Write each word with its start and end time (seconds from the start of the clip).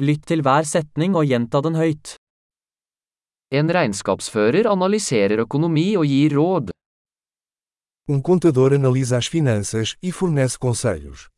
Lytt 0.00 0.22
til 0.30 0.40
hver 0.40 0.64
setning 0.64 1.12
og 1.12 1.26
gjenta 1.28 1.60
den 1.60 1.74
høyt. 1.76 2.14
En 3.52 3.68
regnskapsfører 3.68 4.64
analyserer 4.70 5.42
økonomi 5.42 5.90
og 6.00 6.06
gir 6.08 6.36
råd. 6.38 6.70
Um 8.08 8.22
contador 8.22 8.72
analisa 8.74 9.18
as 9.18 9.28
finanças 9.28 9.96
e 10.02 10.12
fornece 10.12 10.56
conselhos. 10.58 11.28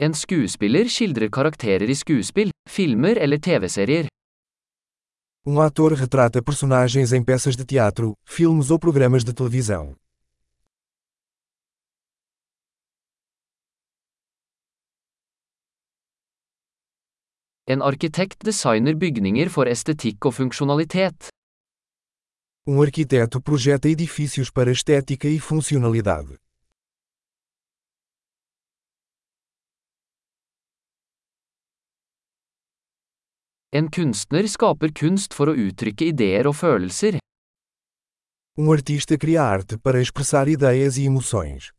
En 0.00 0.14
skuespiller 0.14 0.88
skildrer 0.88 1.28
karakterer 1.28 1.88
i 1.90 1.94
skuespill, 1.94 2.50
filmer 2.68 3.20
eller 3.20 3.38
TV-serier. 3.38 4.08
Um 5.46 5.60
ator 5.60 5.92
retrata 5.92 6.42
personagens 6.42 7.12
em 7.12 7.24
peças 7.24 7.56
de 7.56 7.64
teatro, 7.64 8.14
filmes 8.24 8.70
ou 8.70 8.78
programas 8.78 9.22
de 9.24 9.32
televisão. 9.34 9.94
En 17.68 17.82
arkitekt 17.82 18.44
designer 18.46 18.94
bygninger 18.94 19.48
for 19.50 19.66
estetikk 19.66 20.28
og 20.28 20.34
funksjonalitet. 20.36 21.32
Um 22.66 22.78
arquiteto 22.78 23.40
projeta 23.42 23.88
edifícios 23.88 24.52
para 24.52 24.70
estética 24.70 25.26
e 25.26 25.40
funcionalidade. 25.40 26.36
En 33.74 33.90
kunstner 33.90 34.46
skaper 34.46 34.92
kunst 34.94 35.34
for 35.34 35.50
å 35.50 35.58
uttrykke 35.58 36.06
ideer 36.14 36.46
og 36.46 36.54
følelser. 36.54 37.18
Um 38.56 38.70
artista 38.70 39.18
cria 39.18 39.42
arte 39.42 39.76
para 39.76 39.98
expressar 40.00 40.46
ideias 40.46 40.96
e 40.98 41.04
emoções. 41.10 41.75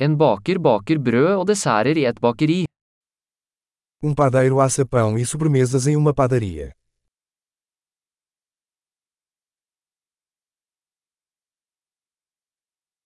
En 0.00 0.14
baker 0.16 0.58
baker 0.62 0.98
brød 1.02 1.32
og 1.40 1.46
desserter 1.48 1.98
i 1.98 2.04
et 2.06 2.20
bakeri. 2.22 2.66
Um 4.00 4.14
padeiro 4.14 4.60
assa 4.60 4.84
pão 4.86 5.18
e 5.18 5.24
sobremesas 5.26 5.88
em 5.88 5.96
uma 5.96 6.14
padaria. 6.14 6.72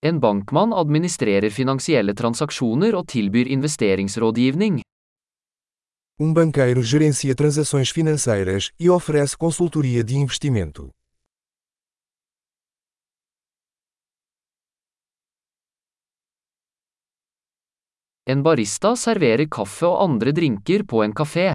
En 0.02 0.20
bankmann 0.20 0.74
administrerer 0.76 1.50
finansielle 1.50 2.12
transaksjoner 2.12 2.94
og 2.94 3.08
tilbyr 3.08 3.46
investeringsrådgivning. 3.56 4.82
Um 6.20 6.34
banqueiro 6.34 6.82
gerencia 6.82 7.34
transações 7.34 7.90
financeiras 7.90 8.70
e 8.78 8.90
oferece 8.90 9.34
consultoria 9.36 10.04
de 10.04 10.14
investimento. 10.16 10.90
En 18.24 18.42
barista 18.42 18.92
serverer 18.94 19.48
kaffe 19.50 19.88
og 19.88 19.98
andre 20.04 20.30
drinker 20.30 20.84
på 20.86 21.02
en 21.02 21.10
kafé. 21.10 21.50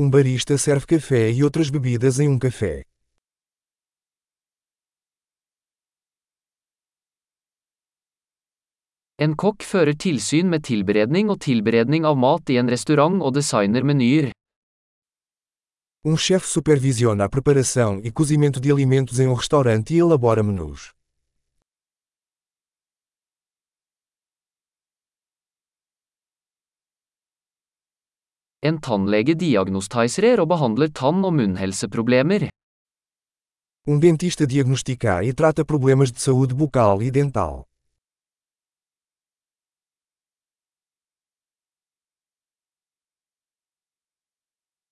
Um 0.00 0.10
barista 0.10 0.58
serve 0.58 0.86
café 0.90 1.30
e 1.30 1.44
outras 1.44 1.70
bebidas 1.70 2.18
em 2.18 2.32
um 2.32 2.38
café. 2.38 2.82
En 9.20 9.36
kokk 9.36 9.62
fører 9.62 9.94
tilsyn 9.94 10.50
med 10.50 10.64
tilberedning 10.66 11.30
og 11.30 11.40
tilberedning 11.46 12.06
av 12.08 12.16
mat 12.18 12.50
i 12.50 12.56
en 12.58 12.70
restaurant 12.74 13.22
og 13.22 13.34
designer 13.34 13.86
menyer. 13.86 14.32
Um 16.02 16.16
chefe 16.16 16.48
supervisiona 16.48 17.24
a 17.24 17.28
preparação 17.28 18.00
e 18.02 18.10
cozimento 18.10 18.58
de 18.58 18.72
alimentos 18.72 19.20
em 19.20 19.28
um 19.28 19.34
restaurante 19.34 19.94
e 19.94 19.98
elabora 19.98 20.42
menus. 20.42 20.90
En 28.62 28.76
tannlege 28.76 29.34
diagnostiserer 29.40 30.40
og 30.42 30.48
behandler 30.48 30.90
tann- 30.92 31.24
og 31.24 31.32
munnhelseproblemer. 31.32 32.50
Um 33.88 34.00
dentista 34.00 34.44
diagnostica 34.44 35.22
e 35.22 35.32
trata 35.32 35.64
problemas 35.64 36.12
de 36.12 36.20
saúde 36.20 36.54
bucal 36.54 37.00
e 37.02 37.10
dental. 37.10 37.64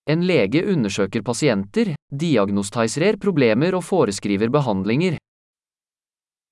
En 0.09 0.25
lege 0.25 0.65
undersøker 0.65 1.23
pasienter, 1.23 1.95
diagnostiserer 2.09 3.19
problemer 3.21 3.75
og 3.77 3.85
foreskriver 3.85 4.49
behandlinger. 4.49 5.19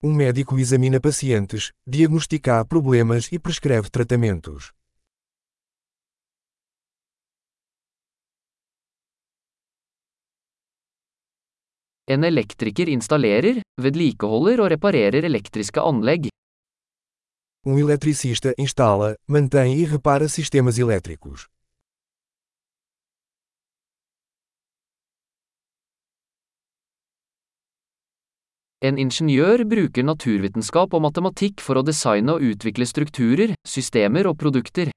Um 0.05 0.13
médico 0.13 0.59
examina 0.59 1.01
pacientes, 1.01 1.73
diagnostica 1.87 2.65
problemas 2.65 3.33
e 3.33 3.39
prescreve 3.39 3.89
tratamentos. 3.89 4.73
En 12.07 12.23
elektriker 12.23 12.87
installerer, 12.87 13.57
vedlikeholder 13.83 14.61
og 14.63 14.71
reparerer 14.71 15.27
elektriske 15.27 15.83
anlegg. 15.83 16.29
Um 17.67 17.81
eletricista 17.83 18.53
instala, 18.63 19.17
mantém 19.27 19.75
e 19.83 19.87
repara 19.91 20.29
sistemas 20.29 20.79
elétricos. 20.79 21.49
En 28.87 28.99
ingeniør 29.03 29.65
bruker 29.67 30.05
naturvitenskap 30.07 30.95
og 30.95 31.03
matematikk 31.03 31.59
for 31.65 31.81
å 31.81 31.83
designe 31.83 32.37
og 32.37 32.45
utvikle 32.53 32.87
strukturer, 32.87 33.57
systemer 33.67 34.31
og 34.31 34.39
produkter. 34.39 34.93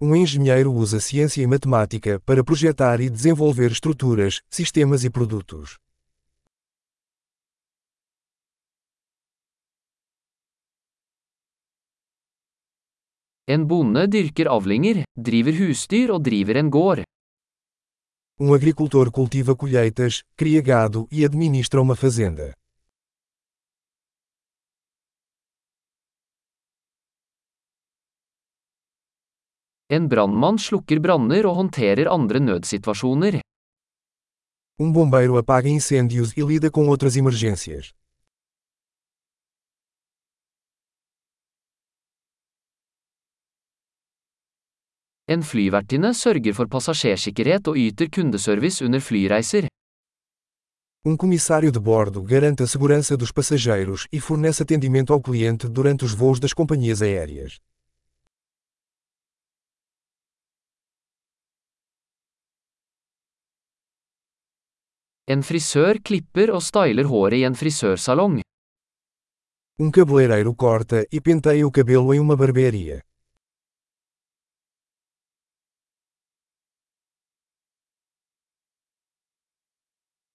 Um 0.00 0.16
engenheiro 0.16 0.72
usa 0.72 0.98
ciência 0.98 1.40
e 1.40 1.46
matemática 1.46 2.20
para 2.26 2.42
projetar 2.42 3.00
e 3.00 3.08
desenvolver 3.08 3.70
estruturas, 3.70 4.40
sistemas 4.50 5.04
e 5.04 5.10
produtos. 5.10 5.78
En 13.46 13.64
bonde 13.64 14.08
dyrker 14.08 14.48
avlinger, 14.48 15.04
driver 15.14 15.54
husdyr 15.54 16.10
og 16.10 16.24
driver 16.24 16.56
en 16.56 16.70
gård. 16.70 17.04
Um 18.40 18.52
agricultor 18.52 19.12
cultiva 19.12 19.54
colheitas, 19.54 20.24
cria 20.34 20.60
gado 20.60 21.06
e 21.12 21.24
administra 21.24 21.80
uma 21.80 21.94
fazenda. 21.94 22.52
En 29.92 30.08
brannmann 30.08 30.56
slukker 30.58 31.00
branner 31.00 31.44
og 31.44 31.58
håndterer 31.58 32.08
andre 32.08 32.40
nødsituasjoner. 32.40 33.40
Um 34.80 34.92
bombeiro 34.92 35.36
apaga 35.36 35.68
incêndios 35.68 36.32
e 36.36 36.42
lida 36.42 36.70
com 36.70 36.88
outras 36.88 37.16
emergências. 37.16 37.92
En 45.28 45.42
flyvertinne 45.42 46.14
sørger 46.14 46.52
for 46.52 46.66
passasjersikkerhet 46.68 47.68
og 47.68 47.76
yter 47.76 48.08
kundeservice 48.08 48.84
under 48.84 49.00
flyreiser. 49.00 49.68
Um 51.06 51.16
comissário 51.16 51.70
de 51.70 51.80
bordo 51.80 52.22
garante 52.22 52.62
a 52.62 52.66
segurança 52.66 53.16
dos 53.16 53.32
passageiros 53.32 54.06
e 54.10 54.18
fornece 54.20 54.62
atendimento 54.62 55.12
ao 55.12 55.20
cliente 55.20 55.68
durante 55.68 56.04
os 56.04 56.14
voos 56.14 56.40
das 56.40 56.54
companhias 56.54 57.02
aéreas. 57.02 57.60
En 65.24 65.40
frisør 65.40 65.96
klipper 66.04 66.50
og 66.52 66.60
styler 66.60 67.06
håret 67.08 67.40
i 67.40 67.46
en 67.48 67.54
frisørsalong. 67.56 68.42
Um 69.80 69.88
cabeleireiro 69.90 70.52
corta 70.52 71.00
e 71.10 71.20
penteia 71.24 71.64
o 71.64 71.70
cabelo 71.72 72.12
em 72.12 72.20
uma 72.20 72.36
barbearia. 72.36 73.00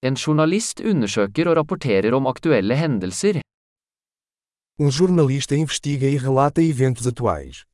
En 0.01 0.17
journalist 0.17 0.81
undersøker 0.81 1.51
og 1.51 1.57
rapporterer 1.61 2.15
om 2.17 2.25
aktuelle 2.25 2.75
hendelser. 2.75 3.43
Um 4.79 4.89
jornalista 4.89 5.55
investiga 5.55 6.07
e 6.09 6.17
relata 6.17 6.61
eventos 6.65 7.05
atuais. 7.05 7.68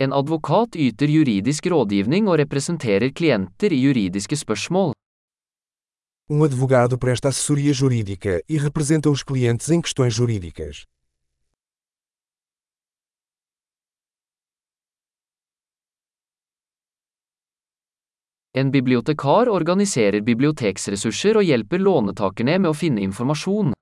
En 0.00 0.12
advokat 0.12 0.76
yter 0.76 1.10
juridisk 1.10 1.66
rådgivning 1.66 2.28
og 2.30 2.38
representerer 2.38 3.10
klienter 3.10 3.72
i 3.74 3.80
juridiske 3.82 4.36
spørsmål. 4.36 4.92
Um 6.30 6.42
advogado 6.42 6.98
presta 6.98 7.28
assessoria 7.28 7.72
jurídica 7.72 8.40
e 8.48 8.58
representa 8.58 9.10
os 9.10 9.24
clientes 9.24 9.70
em 9.70 9.82
questões 9.82 10.14
jurídicas. 10.14 10.84
En 18.54 18.70
bibliotekar 18.70 19.48
organiserer 19.48 20.20
biblioteksressurser 20.22 21.36
og 21.36 21.44
hjelper 21.44 21.82
lånetakerne 21.82 22.58
med 22.58 22.70
å 22.70 22.78
finne 22.84 23.02
informasjon. 23.02 23.77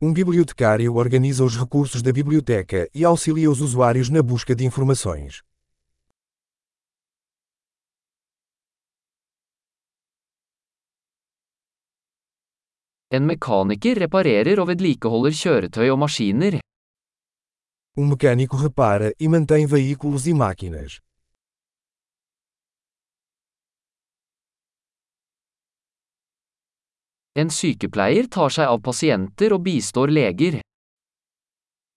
Um 0.00 0.12
bibliotecário 0.12 0.94
organiza 0.94 1.42
os 1.42 1.56
recursos 1.56 2.02
da 2.02 2.12
biblioteca 2.12 2.88
e 2.94 3.04
auxilia 3.04 3.50
os 3.50 3.60
usuários 3.60 4.08
na 4.08 4.22
busca 4.22 4.54
de 4.54 4.64
informações. 4.64 5.42
En 13.10 13.26
mekaniker 13.26 13.98
reparerer 13.98 14.60
og 14.60 14.68
vedlikeholder 14.70 15.34
kjøretøy 15.34 15.90
og 15.90 15.98
maskiner. 15.98 16.60
Um 17.96 18.06
mecânico 18.06 18.56
repara 18.56 19.10
e 19.18 19.26
mantém 19.26 19.66
veículos 19.66 20.28
e 20.28 20.32
máquinas. 20.32 21.00
En 27.40 27.50
sykepleier 27.54 28.26
tar 28.34 28.50
seg 28.50 28.66
av 28.66 28.80
pasienter 28.82 29.52
og 29.54 29.62
bistår 29.62 30.10
leger. 30.10 30.58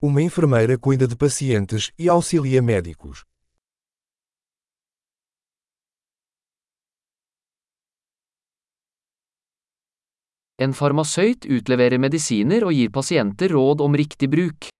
Uma 0.06 0.22
enfermeira 0.22 0.76
cuida 0.78 1.08
de 1.10 1.16
pacientes 1.18 1.90
e 1.98 2.08
auxilia 2.14 2.62
médicos. 2.62 3.24
En 10.62 10.72
farmasøyt 10.78 11.48
utleverer 11.56 11.98
medisiner 11.98 12.62
og 12.62 12.76
gir 12.78 12.92
pasienter 12.94 13.50
råd 13.50 13.82
om 13.82 13.98
riktig 13.98 14.28
bruk. 14.30 14.70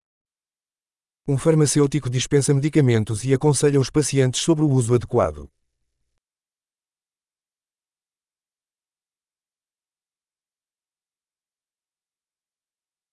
Um 1.27 1.39
farmacêutico 1.39 2.11
dispensa 2.11 2.55
medicamentos 2.55 3.25
e 3.25 3.35
aconselha 3.35 3.81
os 3.81 3.91
pacientes 3.91 4.41
sobre 4.41 4.65
o 4.65 4.71
uso 4.71 4.95
adequado. 4.95 5.49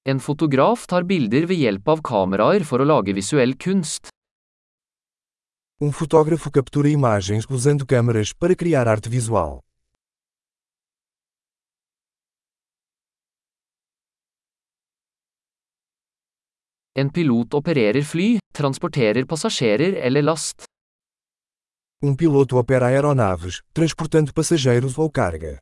En 0.10 0.18
fotograf 0.18 0.88
tar 0.90 1.04
bilder 1.06 1.46
ved 1.50 1.60
hjelp 1.62 1.90
av 1.94 2.00
kameraer 2.10 2.64
for 2.66 2.82
å 2.82 2.86
lage 2.92 3.14
visuell 3.14 3.52
kunst. 3.66 4.10
Um 5.84 5.92
fotógrafo 5.94 6.50
captura 6.56 6.90
imagens 6.90 7.46
usando 7.58 7.86
câmeras 7.86 8.32
para 8.34 8.56
criar 8.56 8.88
arte 8.88 9.10
visual. 9.10 9.60
En 16.98 17.14
pilot 17.14 17.54
opererer 17.62 18.04
fly, 18.04 18.40
transporterer 18.52 19.30
passasjerer 19.30 20.02
eller 20.08 20.26
last. 20.26 20.66
Um 22.02 22.16
piloto 22.16 22.58
opera 22.58 22.88
aeronaves, 22.88 23.62
transportando 23.74 24.34
passageiros 24.34 24.98
ou 24.98 25.12
carga. 25.12 25.60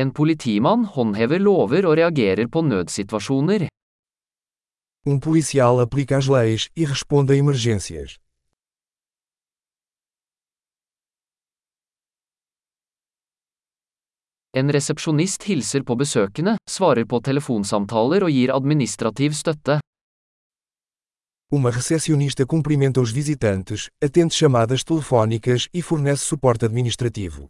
En 0.00 0.10
politimann 0.18 0.84
håndhever 0.94 1.40
lover 1.46 1.86
og 1.88 1.96
reagerer 2.00 2.46
på 2.54 2.60
nødsituasjoner. 2.70 3.66
Um 5.10 5.20
policial 5.26 5.80
aplica 5.86 6.16
as 6.20 6.28
leis 6.34 6.62
e 6.80 6.86
responde 6.92 7.32
a 7.34 7.36
emergências. 7.42 8.10
En 14.58 14.72
resepsjonist 14.76 15.42
hilser 15.48 15.82
på 15.88 15.94
besøkende, 15.94 16.56
svarer 16.76 17.04
på 17.04 17.20
telefonsamtaler 17.28 18.24
og 18.26 18.32
gir 18.36 18.50
administrativ 18.56 19.30
støtte. 19.42 19.80
Uma 21.52 21.70
recepcionista 21.70 22.44
cumprimenta 22.46 23.00
os 23.00 23.12
visitantes, 23.20 23.88
atende 24.06 24.34
chamadas 24.34 24.82
telefônicas 24.84 25.68
e 25.74 25.82
fornece 25.82 26.24
suporte 26.24 26.66
administrativo. 26.66 27.42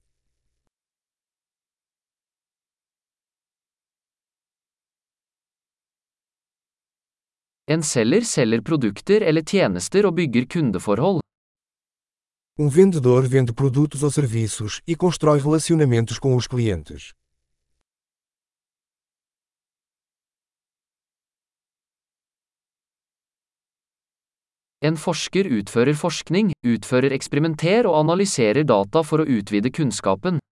En 7.70 7.82
selger 7.86 8.24
selger 8.26 8.62
produkter 8.66 9.22
eller 9.22 9.44
tjenester 9.46 10.06
og 10.08 10.16
bygger 10.16 10.46
kundeforhold. 10.50 11.20
Um 12.58 12.68
vendedor 12.76 13.22
vende 13.30 13.54
produtos 13.54 14.02
ou 14.02 14.10
serviços 14.10 14.80
e 14.88 14.96
constrói 14.96 15.38
relacionamentos 15.38 16.18
com 16.18 16.34
os 16.34 16.48
clientes. 16.48 17.12
En 24.82 24.96
forsker 24.96 25.46
utfører 25.46 25.94
forskning, 25.94 26.50
utfører 26.66 27.12
eksperimenter 27.12 27.86
og 27.86 28.00
analyserer 28.02 28.66
data 28.66 29.04
for 29.06 29.22
å 29.22 29.30
utvide 29.38 29.70
kunnskapen. 29.70 30.42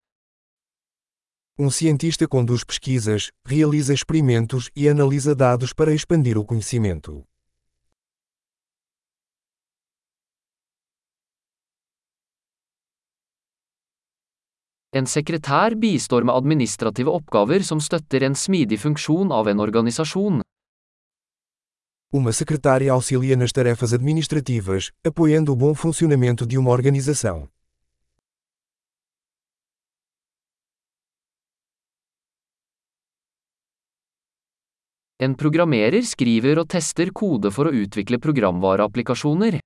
Um 1.61 1.71
cientista 1.71 2.29
conduz 2.29 2.63
pesquisas, 2.63 3.33
realiza 3.45 3.93
experimentos 3.93 4.71
e 4.77 4.89
analisa 4.89 5.35
dados 5.35 5.73
para 5.73 5.93
expandir 5.93 6.39
o 6.39 6.45
conhecimento. 6.45 7.25
En 14.95 15.05
sekretær 15.07 15.75
bistår 15.75 16.23
med 16.23 16.35
administrative 16.35 17.11
oppgaver 17.11 17.67
som 17.67 17.81
støtter 17.81 18.23
en 18.23 18.35
smidig 18.35 18.79
funksjon 18.79 19.33
av 19.33 19.49
en 19.49 19.59
organisasjon. 19.59 20.43
Uma 22.13 22.33
secretária 22.33 22.93
auxilia 22.93 23.37
nas 23.37 23.53
tarefas 23.53 23.93
administrativas, 23.93 24.93
apoiando 25.05 25.53
o 25.53 25.57
bom 25.57 25.75
funcionamento 25.75 26.47
de 26.47 26.57
uma 26.57 26.71
organização. 26.71 27.51
En 35.19 35.33
programmerer 35.35 36.05
skriver 36.07 36.61
og 36.63 36.69
tester 36.71 37.09
kode 37.11 37.51
for 37.51 37.67
å 37.67 37.73
utvikle 37.75 38.21
programvareapplikasjoner. 38.23 39.57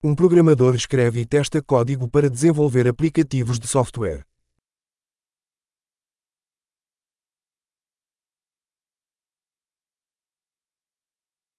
Um 0.00 0.14
programador 0.16 0.78
escreve 0.78 1.20
e 1.20 1.26
testa 1.28 1.60
código 1.60 2.08
para 2.08 2.30
desenvolver 2.32 2.88
aplicativos 2.88 3.60
de 3.60 3.68
software. 3.68 4.22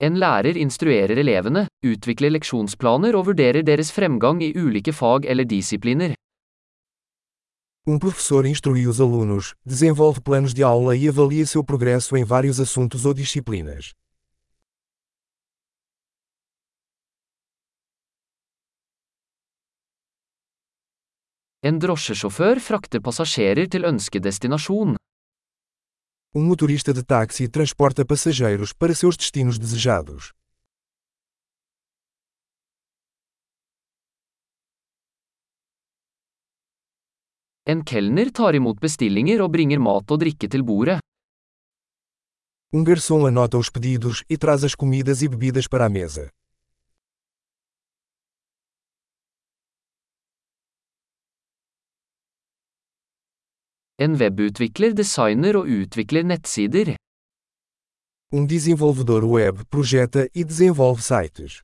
En 0.01 0.17
lærer 0.17 0.57
instruerer 0.57 1.21
elevene, 1.21 1.67
utvikler 1.85 2.33
leksjonsplaner 2.33 3.13
og 3.13 3.29
vurderer 3.29 3.61
deres 3.61 3.93
fremgang 3.93 4.41
i 4.41 4.53
ulike 4.57 4.93
fag 4.93 5.29
eller 5.29 5.45
disipliner. 5.45 6.17
Um 7.87 7.99
professor 7.99 8.47
instrui 8.47 8.87
os 8.87 8.99
alunos, 8.99 9.53
desenvolve 9.63 10.19
planos 10.19 10.55
de 10.55 10.63
aula 10.63 10.95
e 10.95 11.07
avalia 11.07 11.45
seu 11.45 11.63
progresso 11.63 12.17
em 12.17 12.23
vários 12.23 12.59
assuntos 12.59 13.05
ou 13.05 13.13
disciplinas. 13.13 13.93
En 21.61 21.77
drosjesjåfør 21.77 22.59
frakter 22.59 23.01
passasjerer 23.01 23.69
til 23.69 23.85
ønsket 23.85 24.23
destinasjon. 24.23 24.97
Um 26.33 26.43
motorista 26.43 26.91
de 26.91 27.03
táxi 27.03 27.47
transporta 27.47 28.03
passageiros 28.03 28.73
para 28.73 28.95
seus 28.95 29.15
destinos 29.15 29.59
desejados. 29.59 30.33
En 37.67 37.81
kelner 37.81 38.29
tar 38.29 38.53
imot 38.53 38.77
bestillinger 38.77 39.41
og 39.41 39.49
bringer 39.55 39.79
mat 39.81 40.11
og 40.13 40.19
drikke 40.21 40.47
til 40.53 40.61
bordet. 40.63 40.99
Um 42.75 42.83
garçom 42.85 43.25
anota 43.25 43.57
os 43.57 43.71
pedidos 43.71 44.23
e 44.29 44.37
traz 44.37 44.63
as 44.63 44.75
comidas 44.75 45.23
e 45.23 45.27
bebidas 45.27 45.67
para 45.67 45.85
a 45.85 45.89
mesa. 45.89 46.29
En 53.97 54.13
webutvikler 54.21 54.93
designer 54.93 55.57
og 55.57 55.65
utvikler 55.65 56.23
nettsider. 56.23 56.95
Um 58.31 58.45
desenvolvedor 58.45 59.23
web 59.25 59.55
projeta 59.71 60.27
e 60.35 60.43
desenvolve 60.43 61.01
sites. 61.01 61.63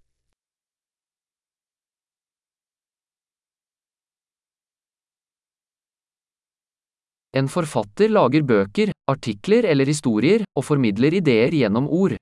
En 7.33 7.47
forfatter 7.47 8.09
lager 8.11 8.43
bøker, 8.43 8.89
artikler 9.07 9.63
eller 9.63 9.87
historier, 9.87 10.43
og 10.51 10.65
formidler 10.67 11.13
ideer 11.15 11.53
gjennom 11.55 11.87
ord. 11.87 12.17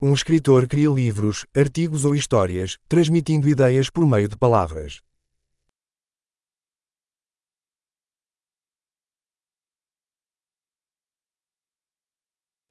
Um 0.00 0.14
escritor 0.16 0.64
cria 0.66 0.90
livros, 0.90 1.44
artigos 1.52 2.06
ou 2.08 2.14
histórias, 2.16 2.78
transmitindo 2.88 3.48
ideias 3.48 3.90
por 3.90 4.08
meio 4.08 4.28
de 4.28 4.36
palavras. 4.36 5.00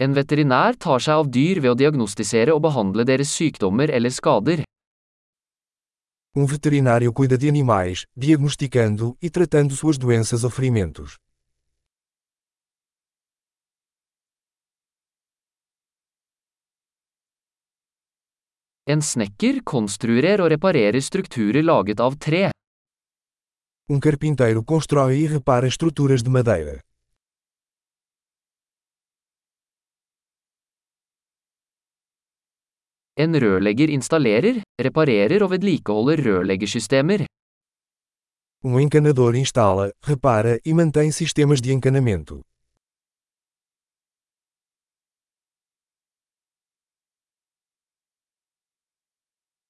En 0.01 0.17
veterinær 0.17 0.73
tar 0.73 0.99
seg 1.05 1.21
av 1.21 1.29
dyr 1.29 1.61
ved 1.61 1.71
å 1.71 1.77
diagnostisere 1.77 2.53
og 2.53 2.65
behandle 2.65 3.05
deres 3.05 3.29
sykdommer 3.29 3.93
eller 3.93 4.09
skader. 4.09 4.65
Um 6.35 6.47
veterinário 6.47 7.13
cuida 7.13 7.37
de 7.37 7.47
animais, 7.47 8.07
diagnosticando 8.17 9.15
e 9.21 9.29
tratando 9.29 9.75
suas 9.75 9.99
doenças 9.99 10.43
ou 10.43 10.49
ferimentos. 10.49 11.17
En 18.87 18.99
snekker 18.99 19.61
konstruerer 19.63 20.41
og 20.41 20.49
reparerer 20.49 21.01
strukturer 21.05 21.61
laget 21.63 22.01
av 22.01 22.17
tre. 22.17 22.49
Um 23.87 23.99
carpinteiro 23.99 24.63
constrói 24.63 25.21
e 25.23 25.27
repara 25.27 25.67
estruturas 25.67 26.23
de 26.23 26.31
madeira. 26.31 26.81
En 33.15 33.35
rørlegger 33.37 33.91
installerer, 33.93 34.63
reparerer 34.81 35.43
og 35.45 35.51
vedlikeholder 35.51 36.17
rørleggersystemer. 36.25 37.25
Um 38.65 38.79
encanador 38.79 39.35
instala, 39.35 39.91
repara 40.07 40.57
e 40.65 40.73
mantém 40.73 41.11
sistemas 41.11 41.61
de 41.61 41.71
encanamento. 41.73 42.41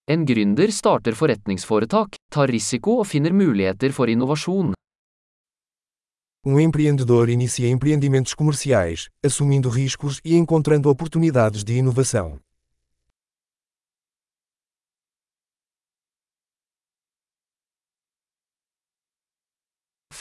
En 0.07 0.25
gründer 0.25 0.71
starter 0.71 1.15
forretningsforetak, 1.15 2.15
tar 2.31 2.47
risiko 2.47 2.99
og 3.01 3.07
finner 3.07 3.33
muligheter 3.33 3.91
for 3.91 4.07
innovasjon. 4.07 4.73
Um 6.45 6.59
empreendedor 6.59 7.29
inicia 7.29 7.67
empreendimentos 7.67 8.35
comerciais, 8.35 9.09
assumindo 9.25 9.69
riscos 9.69 10.21
e 10.23 10.35
encontrando 10.35 10.89
oportunidades 10.89 11.63
de 11.63 11.73
inovação. 11.77 12.39